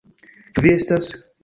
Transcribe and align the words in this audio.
Ĉu 0.55 0.65
vi 0.67 0.73
estas? 0.79 1.13